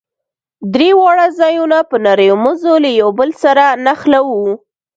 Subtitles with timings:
[0.73, 4.45] درې واړه ځايونه په نريو مزو له يو بل سره نښلوو.